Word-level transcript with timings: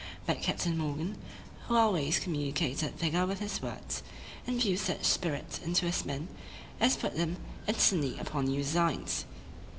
But 0.25 0.41
Captain 0.41 0.75
Morgan, 0.75 1.15
who 1.67 1.75
always 1.75 2.17
communicated 2.17 2.97
vigor 2.97 3.27
with 3.27 3.37
his 3.37 3.61
words, 3.61 4.01
infused 4.47 4.85
such 4.85 5.05
spirit 5.05 5.59
into 5.63 5.85
his 5.85 6.05
men, 6.05 6.27
as 6.79 6.97
put 6.97 7.15
them 7.15 7.37
instantly 7.67 8.17
upon 8.17 8.45
new 8.47 8.61
designs. 8.63 9.25